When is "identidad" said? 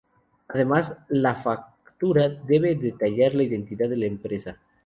3.43-3.87